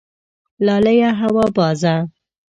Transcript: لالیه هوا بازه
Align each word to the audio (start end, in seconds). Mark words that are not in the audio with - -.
لالیه 0.65 1.09
هوا 1.21 1.45
بازه 1.57 1.95